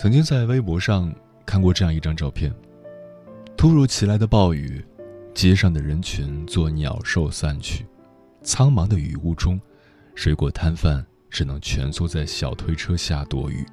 [0.00, 1.12] 曾经在微博上
[1.44, 2.54] 看过这样一张照片：
[3.56, 4.80] 突如其来的暴雨，
[5.34, 7.84] 街上的人群作鸟兽散去，
[8.40, 9.60] 苍茫的雨雾中，
[10.14, 13.66] 水果摊贩只能蜷缩在小推车下躲雨。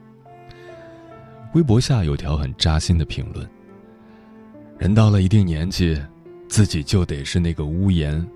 [1.53, 3.47] 微博下有条很扎心的评论
[4.79, 5.95] ：“人到了一定年纪，
[6.49, 8.27] 自己就得是那个屋檐，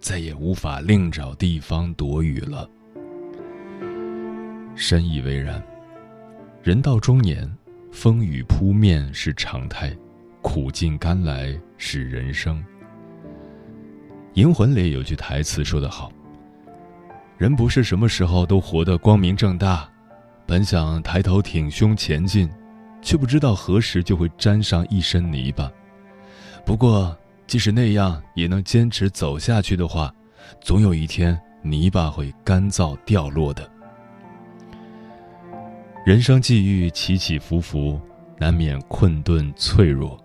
[0.00, 2.68] 再也无法另找地方躲雨了。”
[4.74, 5.62] 深以为然。
[6.68, 7.50] 人到中年，
[7.90, 9.90] 风雨扑面是常态，
[10.42, 12.58] 苦尽甘来是人生。
[14.34, 16.12] 《银魂》里有句台词说得好
[17.38, 19.88] ：“人不是什么时候都活得光明正大，
[20.46, 22.46] 本想抬头挺胸前进，
[23.00, 25.72] 却不知道何时就会沾上一身泥巴。
[26.66, 27.16] 不过，
[27.46, 30.14] 即使那样也能坚持走下去的话，
[30.60, 33.66] 总有一天泥巴会干燥掉落的。”
[36.08, 38.00] 人生际遇起起伏伏，
[38.38, 40.18] 难免困顿脆弱，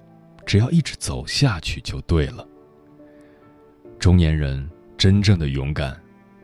[0.46, 2.48] 只要一直走下去就对了。
[4.00, 4.66] 中年人
[4.98, 5.94] 真正的勇敢，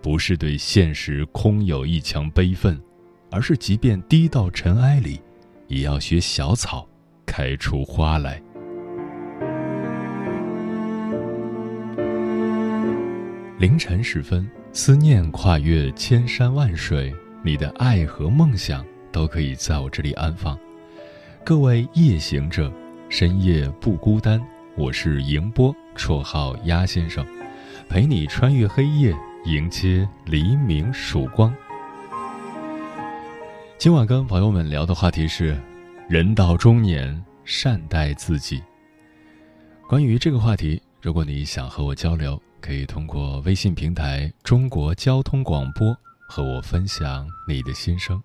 [0.01, 2.78] 不是对现实空有一腔悲愤，
[3.31, 5.22] 而是即便低到尘埃里，
[5.67, 6.85] 也要学小草，
[7.25, 8.44] 开出花来。
[13.57, 18.85] 凌晨时分，思念跨越千山万水，你的爱和梦想。
[19.12, 20.58] 都可以在我这里安放。
[21.44, 22.72] 各位夜行者，
[23.09, 24.42] 深夜不孤单。
[24.75, 27.25] 我是迎波，绰号鸭先生，
[27.90, 29.14] 陪你穿越黑夜，
[29.46, 31.53] 迎接黎明曙光。
[33.78, 35.58] 今晚跟朋友们聊的话题是：
[36.08, 38.62] 人到中年，善待自己。
[39.88, 45.97] 关于这个话题，如果你想和我交流，可以通过微信平台“中国交通广播”
[46.30, 48.22] 和我分享你的心声。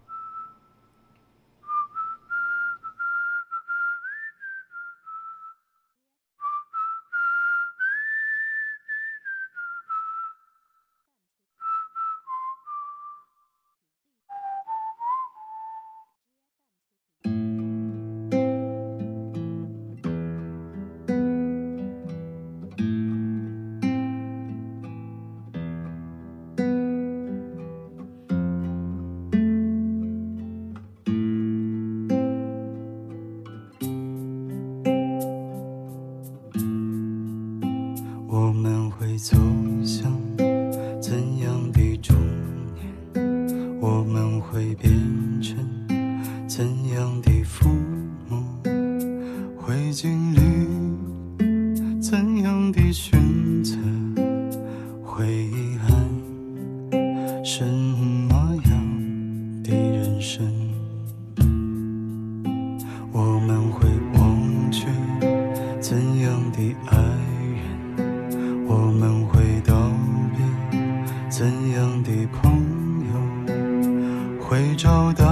[74.46, 75.24] 会找到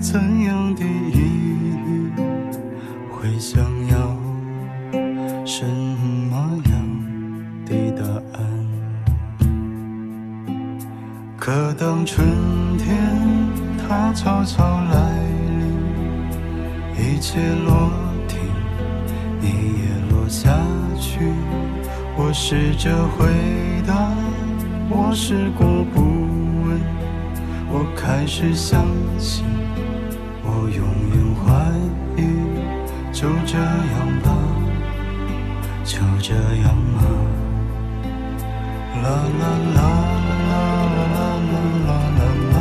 [0.00, 2.10] 怎样的意义
[3.08, 3.96] 会想要
[5.46, 6.72] 什么样
[7.64, 8.04] 的答
[8.36, 8.44] 案
[11.38, 12.26] 可当春
[12.78, 12.96] 天
[13.78, 15.22] 它悄悄来
[15.60, 17.90] 临一切落
[18.26, 18.38] 定
[19.40, 19.46] 你
[19.82, 20.52] 也落下
[21.00, 21.20] 去。
[22.16, 23.26] 我试着回
[23.86, 24.12] 答
[24.90, 26.51] 我试过不
[27.74, 28.84] 我开始相
[29.18, 29.46] 信，
[30.44, 31.48] 我永远怀
[32.20, 32.20] 疑，
[33.10, 34.28] 就这样吧，
[35.82, 37.00] 就这样啦。
[39.02, 39.04] 啦
[39.40, 39.42] 啦
[39.72, 39.80] 啦
[40.20, 42.20] 啦啦啦啦
[42.52, 42.56] 啦。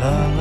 [0.00, 0.02] 啦
[0.36, 0.39] 啦。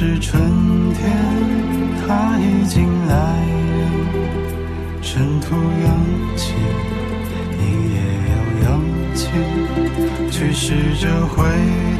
[0.00, 0.40] 是春
[0.94, 1.10] 天
[2.06, 3.16] 它已经来
[3.74, 6.54] 临，尘土扬起，
[7.58, 7.62] 你
[7.94, 7.98] 也
[8.30, 8.78] 要扬
[9.12, 9.26] 起，
[10.30, 11.42] 去试着回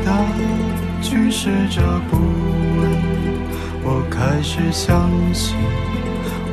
[0.06, 0.14] 答，
[1.02, 2.16] 去试着不
[2.78, 2.88] 问。
[3.82, 5.56] 我开始相信，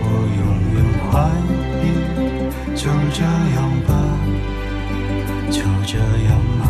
[0.02, 0.04] 我
[0.42, 0.44] 永
[0.74, 1.30] 远怀
[1.86, 1.86] 疑，
[2.76, 3.22] 就这
[3.54, 3.94] 样吧，
[5.52, 6.64] 就这样吧。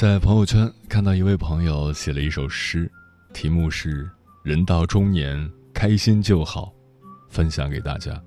[0.00, 2.90] 在朋友圈看到一位朋友写了一首诗，
[3.34, 4.10] 题目是
[4.42, 6.72] “人到中年，开心就好”，
[7.28, 8.18] 分享给大家。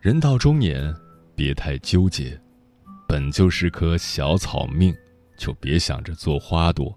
[0.00, 0.94] 人到中年，
[1.34, 2.40] 别太纠结，
[3.08, 4.94] 本就是棵小草命，
[5.36, 6.96] 就别想着做花朵；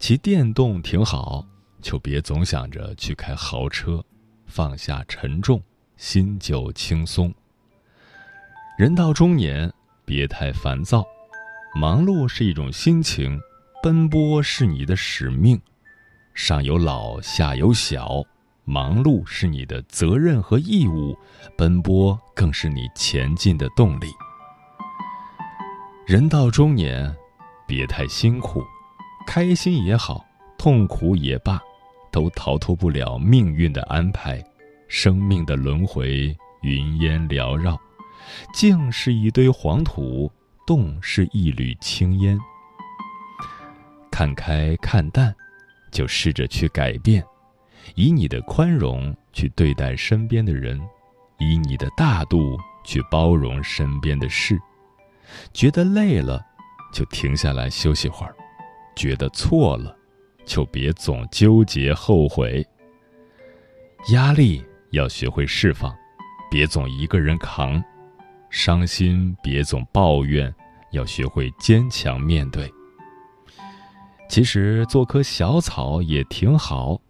[0.00, 1.46] 骑电动挺好，
[1.80, 4.04] 就别总想着去开豪车，
[4.46, 5.62] 放下沉重，
[5.96, 7.32] 心就轻松。
[8.76, 9.72] 人到中年，
[10.04, 11.06] 别太烦躁。
[11.78, 13.40] 忙碌是一种心情，
[13.80, 15.60] 奔波是你的使命，
[16.34, 18.20] 上有老下有小，
[18.64, 21.16] 忙碌是你的责任和义务，
[21.56, 24.08] 奔波更是你前进的动力。
[26.04, 27.14] 人到中年，
[27.64, 28.60] 别太辛苦，
[29.24, 30.26] 开心也好，
[30.58, 31.60] 痛苦也罢，
[32.10, 34.44] 都逃脱不了命运的安排，
[34.88, 37.78] 生命的轮回，云烟缭绕，
[38.52, 40.28] 静是一堆黄土。
[40.68, 42.38] 动是一缕青烟，
[44.10, 45.34] 看开看淡，
[45.90, 47.24] 就试着去改变，
[47.94, 50.78] 以你的宽容去对待身边的人，
[51.38, 54.60] 以你的大度去包容身边的事。
[55.54, 56.44] 觉得累了，
[56.92, 58.32] 就停下来休息会儿；
[58.94, 59.96] 觉得错了，
[60.44, 62.62] 就别总纠结后悔。
[64.12, 65.96] 压力要学会释放，
[66.50, 67.82] 别总一个人扛。
[68.50, 70.52] 伤心别总抱怨，
[70.92, 72.72] 要学会坚强面对。
[74.28, 77.00] 其实做棵小草也挺好，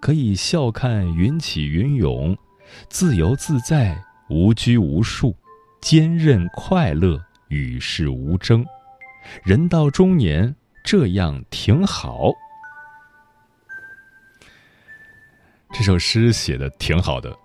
[0.00, 2.36] 可以笑看云起云涌，
[2.88, 3.96] 自由自在，
[4.28, 5.34] 无拘无束，
[5.80, 8.64] 坚韧快乐，与世无争。
[9.42, 12.30] 人到中年，这样挺好。
[15.72, 17.36] 这首诗写的挺好的。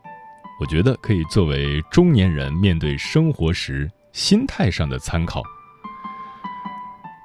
[0.61, 5.41] 我觉得可以作为中年人面对生活时心态上的参考。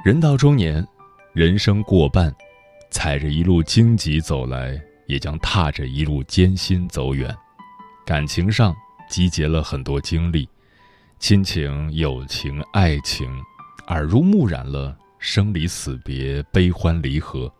[0.02, 0.82] 人到中年，
[1.34, 2.34] 人生过半，
[2.90, 7.36] 踩着一路荆棘走来，也将踏着一路艰辛走远。
[8.06, 8.74] 感情上
[9.06, 10.48] 集结了很多经历，
[11.18, 13.28] 亲情、友情、爱情，
[13.88, 17.52] 耳濡目染了生离死别、悲欢离合，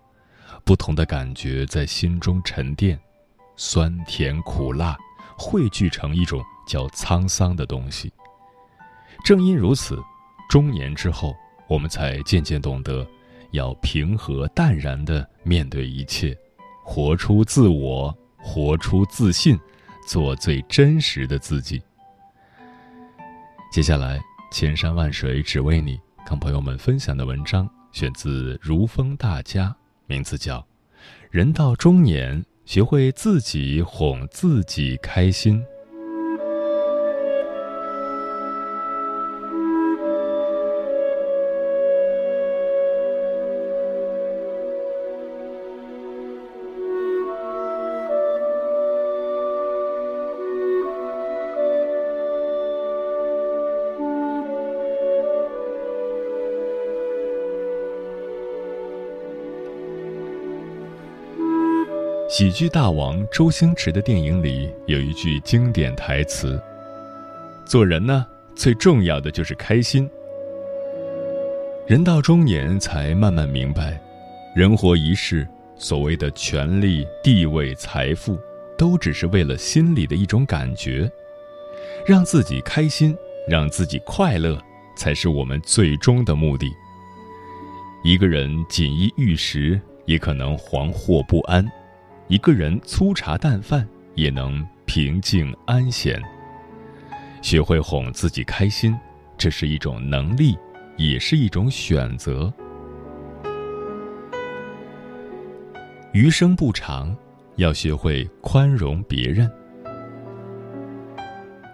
[0.64, 2.98] 不同的感觉在心中沉淀，
[3.56, 4.96] 酸甜苦辣。
[5.38, 8.12] 汇聚成一种叫沧桑的东西。
[9.24, 9.98] 正因如此，
[10.48, 11.34] 中年之后，
[11.68, 13.06] 我们才渐渐懂得，
[13.50, 16.36] 要平和淡然的面对一切，
[16.84, 19.58] 活出自我，活出自信，
[20.06, 21.82] 做最真实的自己。
[23.72, 24.20] 接下来，
[24.52, 29.74] 千山万水只为你，跟朋友们分享的文章选自如风大家，
[30.06, 30.58] 名字叫
[31.30, 32.40] 《人到中年》。
[32.66, 35.64] 学会自己哄自己开心。
[62.38, 66.62] 喜剧大王周星驰的电影里有一句经典台词
[67.64, 70.06] ：“做人呢，最重要的就是开心。”
[71.88, 73.98] 人到中年才慢慢明白，
[74.54, 78.38] 人活一世，所谓的权力、地位、财富，
[78.76, 81.10] 都只是为了心里的一种感觉。
[82.04, 83.16] 让自己开心，
[83.48, 84.60] 让自己快乐，
[84.94, 86.70] 才是我们最终的目的。
[88.04, 91.64] 一个人锦衣玉食，也可能惶惑不安；
[92.28, 96.20] 一个人粗茶淡饭，也能平静安闲。
[97.40, 98.96] 学会哄自己开心，
[99.38, 100.58] 这是一种能力，
[100.96, 102.52] 也是一种选择。
[106.12, 107.16] 余生不长，
[107.56, 109.48] 要学会宽容别人。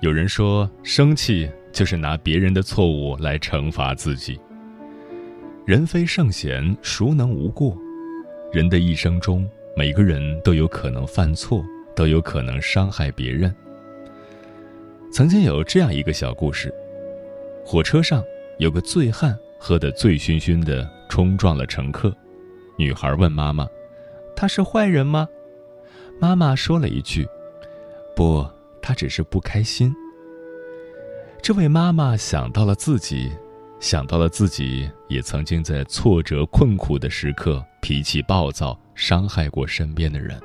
[0.03, 4.39] 有人说，生气就是拿别人的错误来惩罚自己。
[5.65, 7.75] 人非圣贤，孰能无过？
[8.53, 11.65] 人的一生中，每个人都有可能犯错，
[11.95, 13.55] 都有可能伤害别人。
[15.11, 16.73] 曾经有这样一个小故事：
[17.65, 18.23] 火车上
[18.59, 22.15] 有个醉汉喝得醉醺醺的，冲撞了乘客。
[22.79, 23.67] 女孩问妈妈
[24.37, 25.29] ：“他是坏人吗？”
[26.21, 27.27] 妈妈说了一句
[28.17, 28.47] ：“不。”
[28.85, 29.95] 他只是不开心。
[31.41, 33.31] 这位妈妈想到了自己，
[33.79, 40.41] 想到了自己也曾经在挫折困苦的时刻脾气暴躁，伤害过身边的人。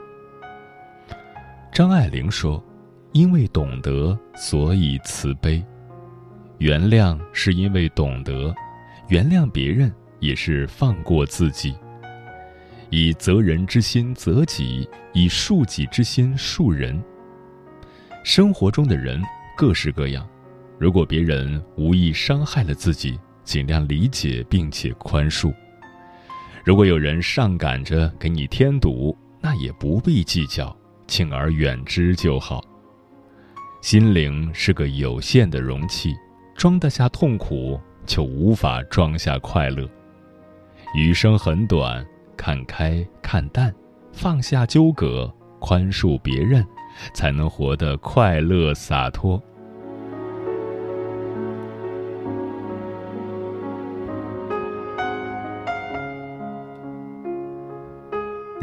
[1.71, 2.63] 张爱玲说
[3.13, 5.63] ：“因为懂得，所以慈悲。
[6.57, 8.53] 原谅是因为懂得，
[9.09, 11.75] 原谅别人也是放过自己。
[12.89, 16.99] 以责人之心责己，以恕己之心恕人。”
[18.23, 19.21] 生活中的人
[19.55, 20.27] 各式各样，
[20.79, 25.53] 如果别人无意伤害了自己，尽量理解并且宽恕；
[26.67, 30.75] 如果有人上赶着给你添堵，那也不必计较，
[31.07, 32.61] 敬而远之就好。
[33.81, 36.13] 心灵是个有限的容器，
[36.57, 39.89] 装得下痛苦，就无法装下快乐。
[40.93, 42.05] 余生很短，
[42.35, 43.73] 看开看淡，
[44.11, 46.67] 放下纠葛，宽恕别人。
[47.13, 49.41] 才能活得快乐洒脱。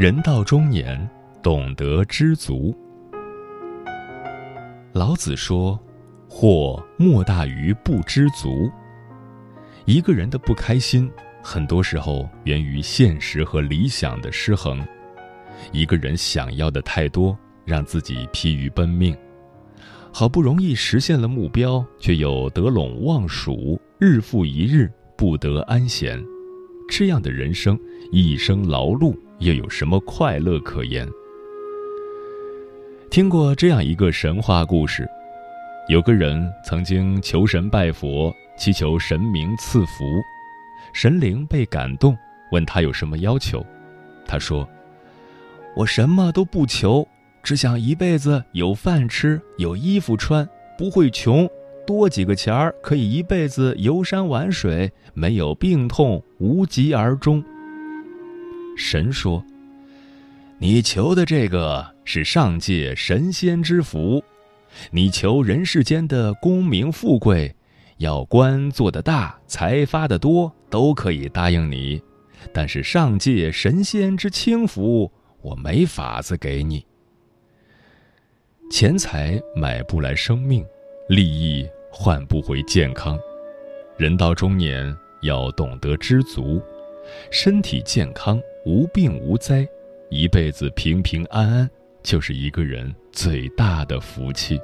[0.04, 1.08] 人到中年，
[1.42, 2.76] 懂得知足。
[4.92, 5.80] 老子说
[6.28, 8.70] ：“祸莫大于不知足。”
[9.86, 11.10] 一个人的不开心，
[11.42, 14.86] 很多时候源于现实和理想的失衡。
[15.72, 17.34] 一个人想要的太多。
[17.64, 19.16] 让自己疲于奔命，
[20.12, 26.22] 好不容易实现了目标，却又得陇望蜀，日复一日不得安闲。
[26.90, 27.80] 这样的人生，
[28.12, 31.08] 一生劳碌，又有什么快乐可言？
[33.10, 35.06] 听过这样一个神话故事：
[35.88, 40.04] 有个人曾经求神拜佛，祈求神明赐福，
[40.92, 42.16] 神灵被感动，
[42.52, 43.64] 问他有什么要求。
[44.26, 44.68] 他说
[45.76, 47.06] ：“我什么都不求。”
[47.42, 50.48] 只想一辈子有饭吃，有衣服穿，
[50.78, 51.46] 不会穷，
[51.86, 57.44] 多几个钱儿可以一辈子游山玩水，没有病痛，无疾而终。
[58.76, 59.44] 神说
[60.58, 64.22] ：“你求的这个是上界神仙之福，
[64.90, 67.54] 你求人世间的功名富贵，
[67.98, 72.02] 要官做得大，财发得多，都可以答应你，
[72.52, 76.84] 但是上界神仙之轻福，我没法子给你。”
[78.70, 80.64] 钱财买不来生命，
[81.08, 83.16] 利益换不回健康。
[83.96, 86.60] 人到中年要懂得知足，
[87.30, 89.66] 身体健康、无病无灾，
[90.08, 91.70] 一辈子平平安安，
[92.02, 94.60] 就是一个人最大的福气。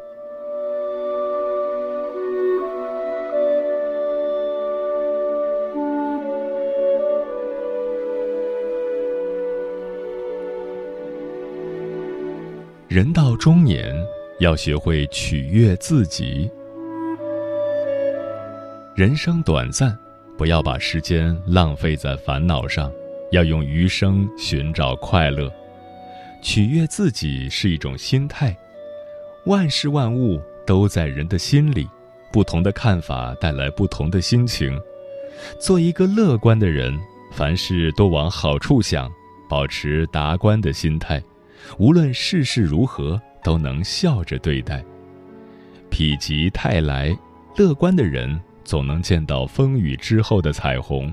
[12.88, 13.94] 人到中年，
[14.40, 16.50] 要学会取悦自己。
[18.96, 19.96] 人生短暂，
[20.40, 22.90] 不要把时间浪费在烦恼上，
[23.30, 25.52] 要用余生寻找快乐。
[26.40, 28.56] 取悦自己是一种心态。
[29.44, 31.86] 万事万物都在人的心里，
[32.32, 34.80] 不同的看法带来不同的心情。
[35.58, 36.98] 做一个乐观的人，
[37.32, 39.12] 凡事都往好处想，
[39.46, 41.22] 保持达观的心态。
[41.76, 44.82] 无论世事如何，都能笑着对待。
[45.90, 47.14] 否极泰来，
[47.58, 48.40] 乐观的人
[48.70, 51.12] 总能见到风雨之后的彩虹。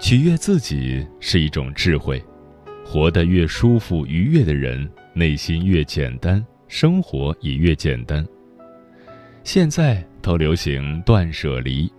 [0.00, 2.24] 取悦自己是一种智慧，
[2.86, 8.26] 活得越舒服愉悦的人，内心越简单，生活也越简单。
[9.44, 11.92] 现在都流行断舍离，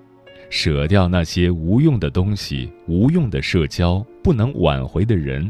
[0.50, 5.48] 舍掉那些无用的东西、无用的社交、不能挽回的人。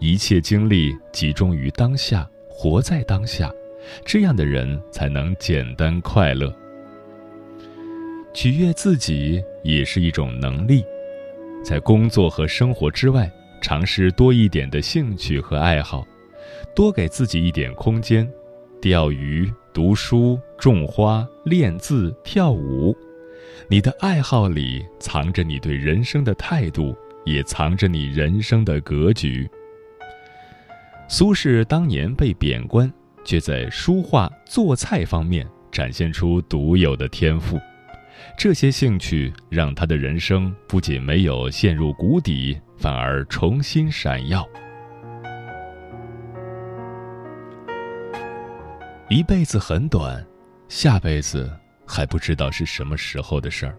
[0.00, 3.50] 一切精力集中于当下，活在当下，
[4.04, 6.54] 这样的人才能简单快乐。
[8.36, 10.84] 取悦自己也是一种能力。
[11.64, 16.06] 在工作和生活之外，尝试多一点的兴趣和爱好，
[16.74, 18.30] 多给自己一点空间。
[18.78, 22.94] 钓鱼、读书、种花、练字、跳舞，
[23.70, 29.48] 你的爱好里藏着你对人生的态度，也藏着你人生的格局。
[31.08, 32.92] 苏轼当年被贬官，
[33.24, 37.58] 却在书画、做菜方面展现出独有的天赋。
[38.38, 44.46] 这些兴趣让他的人生不仅没有陷入谷底，反而重新闪耀。
[49.08, 50.24] 一辈子很短，
[50.68, 51.50] 下辈子
[51.86, 53.78] 还不知道是什么时候的事儿。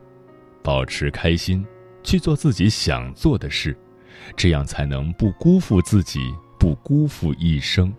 [0.64, 1.66] 保持开心，
[2.04, 3.78] 去做自己想做的事，
[4.36, 6.20] 这样才能不辜负自己，
[6.58, 7.94] 不辜负一生。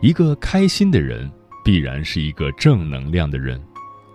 [0.00, 1.30] 一个开心的人，
[1.64, 3.60] 必然是一个正能量的人。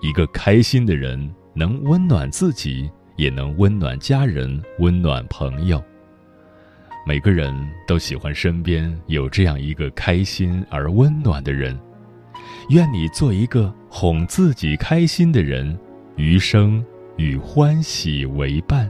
[0.02, 5.84] 一个开心的人，能温暖自己，也能温暖家人，温暖朋友。
[7.06, 7.54] 每个人
[7.88, 11.78] 都喜欢身边有这样一个开心而温暖的人，
[12.70, 15.78] 愿你做一个哄自己开心的人，
[16.16, 16.86] 余生
[17.18, 18.90] 与欢喜为伴。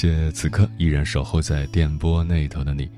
[0.00, 2.88] 谢此刻依然守候在电波那头的你，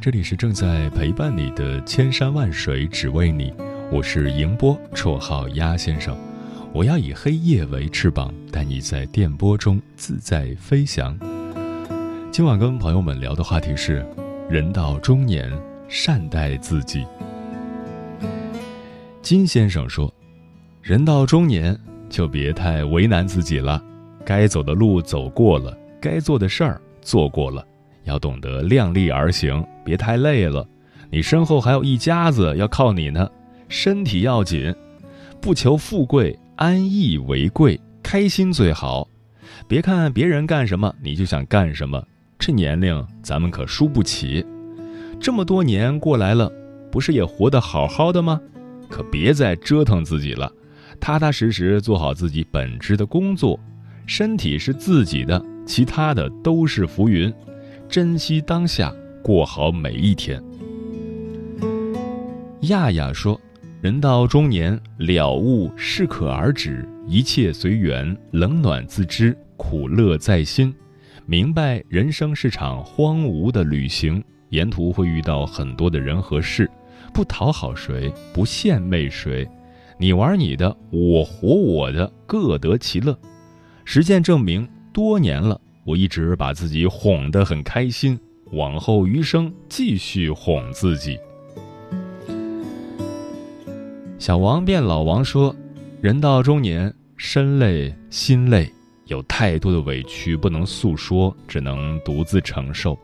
[0.00, 3.54] 这里是正在陪伴你的千山万水只为你，
[3.92, 6.18] 我是迎波，绰号鸭先生。
[6.72, 11.16] 我要以黑夜为翅膀，带你在电波中自在飞翔。
[12.32, 14.04] 今晚跟朋友们聊的话题是：
[14.50, 15.48] 人到中年，
[15.86, 17.06] 善待自己。
[19.22, 20.12] 金先生说
[20.82, 21.78] ：“人到中年，
[22.10, 23.80] 就别太为难自己了，
[24.24, 27.64] 该走的路走过了。”该做的事儿做过了，
[28.02, 30.66] 要懂得量力而行，别太累了。
[31.08, 33.30] 你身后还有一家子要靠你呢，
[33.68, 34.74] 身体要紧，
[35.40, 39.06] 不求富贵，安逸为贵，开心最好。
[39.68, 42.04] 别看别人干什么你就想干什么，
[42.36, 44.44] 这年龄咱们可输不起。
[45.20, 46.50] 这么多年过来了，
[46.90, 48.40] 不是也活得好好的吗？
[48.88, 50.52] 可别再折腾自己了，
[50.98, 53.58] 踏踏实实做好自己本职的工作。
[54.04, 55.40] 身体是自己的。
[55.64, 57.32] 其他的都是浮云，
[57.88, 60.42] 珍惜当下，过好每一天。
[62.62, 63.40] 亚亚说
[63.80, 70.74] ：“人到中年，了悟适可而止，一切随缘，冷暖自知，苦乐在心。
[71.26, 76.70] 明白人生是场荒芜的旅行，沿途会遇到很多的人和事，
[77.14, 79.48] 不讨好谁，不献媚谁，
[79.98, 83.16] 你玩你的，我活我的，各得其乐。
[83.84, 88.18] 实践证明。”多年了，我一直把自己哄得很开心，
[88.52, 91.18] 往后余生继续哄自己。
[94.18, 95.54] 小王变老王说
[96.00, 98.72] ：“人到中年，身累心累，
[99.06, 102.96] 有太多的委屈不能诉说，只能独自承受。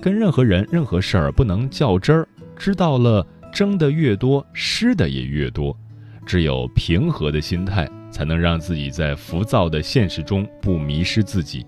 [0.00, 2.26] 跟任何人、任何事儿不能较真儿，
[2.56, 5.76] 知道了，争的越多，失的也越多。
[6.26, 11.66] 只有平和的心态。”才能让自己在浮躁的现实中不迷失自己。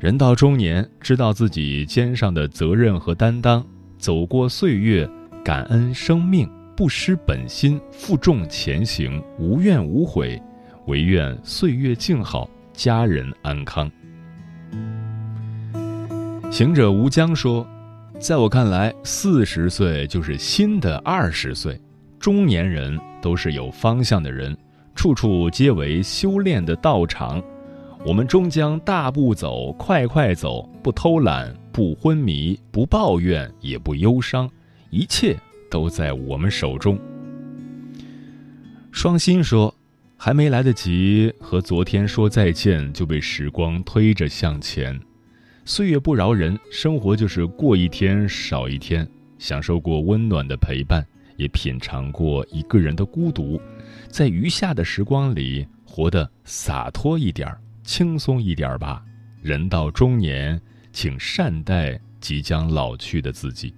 [0.00, 3.62] 人到中年，知道自己肩上的责任和担当，
[3.98, 5.06] 走过岁月，
[5.44, 10.40] 感恩生命，不失本心，负重前行，无怨无悔，
[10.86, 13.92] 唯愿岁月静好，家人安康。
[16.50, 17.66] 行者无疆说
[18.18, 21.78] ：“在我看来，四十岁就是新的二十岁，
[22.18, 24.56] 中年人都是有方向的人。”
[24.94, 27.42] 处处皆为修炼的道场，
[28.04, 34.48] 我们终将大步走，快快走，不偷懒，不昏迷，不抱怨，也不忧伤，
[34.90, 35.36] 一切
[35.70, 36.98] 都在我们手中。
[38.90, 39.74] 双心说
[40.16, 45.00] ：“还没来得及和昨天说再见，就被时光推着向前。
[45.64, 49.08] 岁月不饶人，生活就是过一天少一天。
[49.38, 51.04] 享受过温暖的陪伴，
[51.36, 53.60] 也品尝过一个人的孤独，
[54.08, 59.02] 在余下的时光里活得洒脱一点儿、轻松一点儿吧。
[59.40, 60.60] 人到中年，
[60.92, 63.74] 请善待即将老去的自己。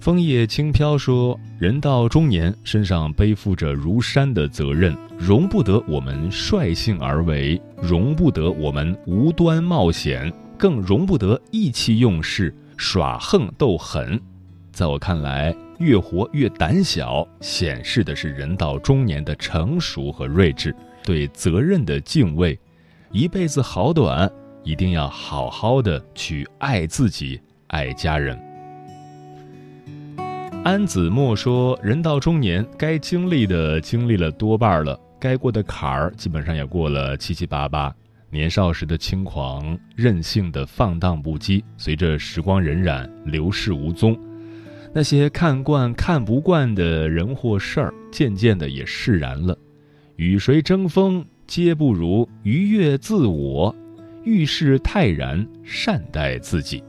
[0.00, 14.20] 枫叶轻飘说：“人到中年，身上背负着如山的责任，容不得我们率性而为，容不得我们无端冒险，更容不得意气用事、耍横斗狠。
[14.72, 22.58] 在我看来，越活越胆小，显示的是人到中年的成熟和睿智，对责任的敬畏。
[23.10, 24.30] 一辈子好短，
[24.62, 28.38] 一定要好好的去爱自己，爱家人。”
[30.64, 37.94] 安子墨说：“人到中年，该经历的经历了多半了，该过的坎儿基本上也过了七七八八。
[38.30, 44.18] 年少时的轻狂、任性的放荡不羁，随着时光荏苒，流逝无踪。
[44.96, 49.58] 那些看惯、看不惯的人或事儿，渐渐的也释然了。
[50.14, 53.74] 与谁争锋，皆不如愉悦自我。
[54.22, 56.80] 遇事泰然，善待自己。”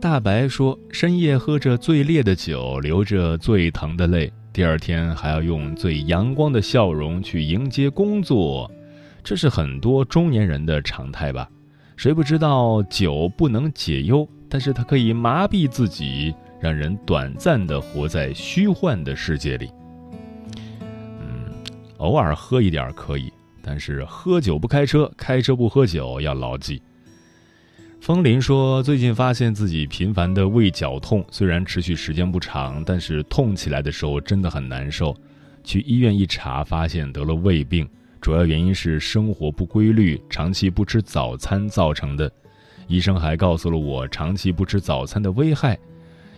[0.00, 8.70] 大白说：“深夜喝着最烈的酒，流着最疼的泪，第二天还要用最阳光的笑容去迎接工作，
[9.22, 11.46] 这是很多中年人的常态吧？
[11.94, 19.70] 谁不知道酒不能解忧，但是它可以麻痹自己，让人短暂的活在虚幻的世界里。
[21.20, 21.52] 嗯，
[21.98, 23.32] 偶尔喝一点可以，
[23.62, 26.80] 但是喝酒不开车，开车不喝酒，要牢记。”
[28.00, 35.14] 风林说：“最近发现自己频繁的胃绞痛，虽然持续时间不长，但是痛起来的时候真的很难受。
[35.64, 37.86] 去医院一查，发现得了胃病，
[38.20, 42.30] 主要原因是生活不规律，长期不吃早餐造成的。
[42.88, 45.78] 医生还告诉了我长期不吃早餐的危害。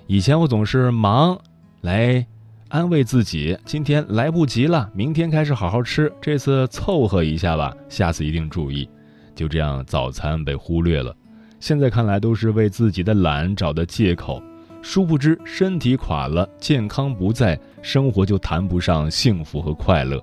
[0.07, 1.39] 以前我总是忙
[1.81, 2.27] 来
[2.69, 8.87] 安慰自己，今天来不及了，明天开始好好吃，这次凑合一下吧，下次一定注意。
[9.35, 11.17] 就这样，早餐被忽略了。”
[11.61, 14.43] 现在看来都是为自己的懒找的借口，
[14.81, 20.19] 殊不知身体垮了，健康不在，生活就谈不上幸福和快乐。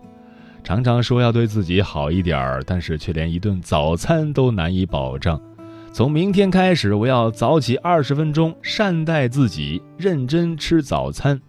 [0.63, 5.39] 常常说要对自己好一点儿，但是却连一顿早餐都难以保障。
[5.97, 11.41] 从明天开始，我要早起二十分钟，善待自己，认真吃早餐。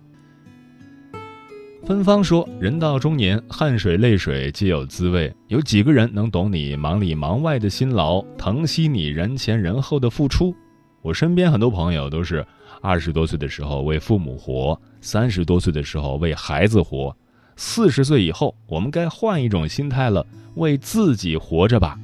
[1.85, 5.31] 芬芳说：“人到中年，汗水泪水皆有滋味。
[5.49, 10.57] 有几个人能懂你忙里忙外的辛劳，疼惜你人前人后的付出？
[11.03, 12.43] 我身边很多朋友都是
[12.81, 17.15] 二十多岁的时候为父母活，三十多岁的时候为孩子活，
[17.57, 21.99] 四十岁以后，我们该换一种心态了，为自己活着吧。”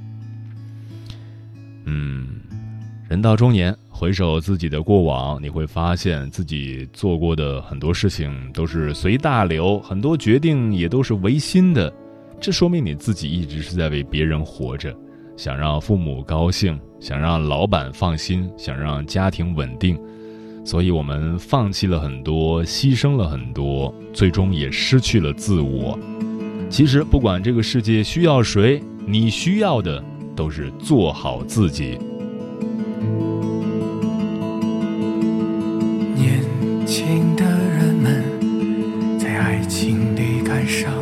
[1.87, 2.34] 嗯，
[3.15, 3.73] 人到中年。
[3.89, 11.93] 回首自己的过往，你会发现自己做过的很多事情都是随大流，很多决定也都是违心的。
[12.41, 14.93] 这说明你自己一直是在为别人活着，
[15.37, 19.97] 想让父母高兴，想让老板放心，想让家庭稳定。
[20.65, 25.97] 所以我们放弃了很多，牺牲了很多，最终也失去了自我。
[26.69, 30.03] 其实不管这个世界需要谁，你需要的
[30.35, 31.97] 都是做好自己。
[36.15, 36.41] 年
[36.87, 40.93] 轻的人们在爱情里感伤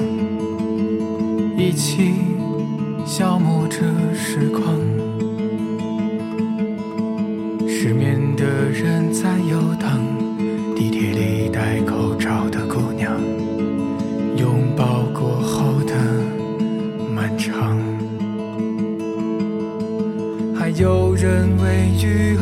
[1.57, 2.15] 一起
[3.07, 3.81] 消磨着
[4.15, 4.72] 时光。
[21.23, 22.37] 人为鱼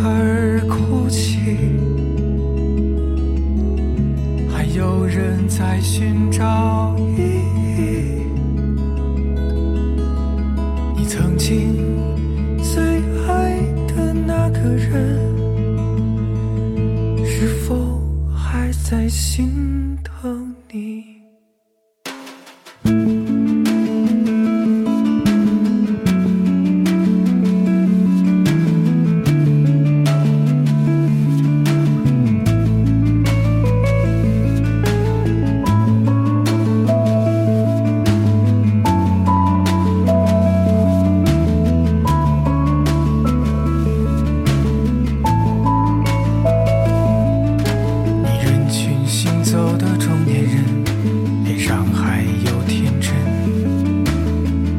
[51.93, 53.12] 还有天真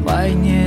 [0.04, 0.61] 怀念